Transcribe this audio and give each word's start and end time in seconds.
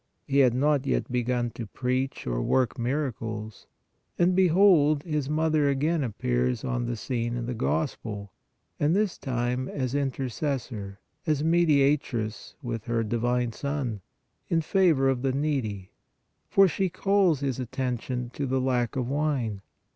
He 0.25 0.39
had 0.39 0.55
not 0.55 0.87
yet 0.87 1.11
begun 1.11 1.51
to 1.51 1.67
preach 1.67 2.25
or 2.25 2.41
work 2.41 2.79
miracles, 2.79 3.67
and 4.17 4.35
behold 4.35 5.03
His 5.03 5.29
Mother 5.29 5.69
again 5.69 6.03
ap 6.03 6.17
pears 6.17 6.63
on 6.63 6.87
the 6.87 6.95
scene 6.95 7.35
in 7.35 7.45
the 7.45 7.53
Gospel, 7.53 8.31
and 8.79 8.95
this 8.95 9.15
time 9.19 9.67
as 9.67 9.93
Intercessor, 9.93 10.97
as 11.27 11.43
Mediatress 11.43 12.55
with 12.63 12.85
her 12.85 13.03
divine 13.03 13.51
Son, 13.51 14.01
in 14.49 14.61
favor 14.61 15.07
of 15.07 15.21
the 15.21 15.33
needy, 15.33 15.91
for 16.49 16.67
she 16.67 16.89
calls 16.89 17.41
His 17.41 17.59
attention 17.59 18.31
to 18.31 18.47
the 18.47 18.59
lack 18.59 18.95
of 18.95 19.07
wine. 19.07 19.61